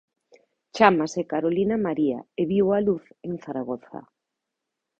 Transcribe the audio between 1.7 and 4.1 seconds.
María e viu a luz en Zaragoza.